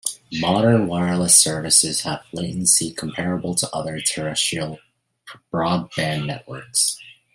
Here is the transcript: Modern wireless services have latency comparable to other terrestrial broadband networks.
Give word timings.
Modern 0.33 0.87
wireless 0.87 1.35
services 1.35 2.01
have 2.01 2.25
latency 2.33 2.89
comparable 2.91 3.53
to 3.53 3.69
other 3.71 3.99
terrestrial 4.01 4.79
broadband 5.53 6.25
networks. 6.25 6.99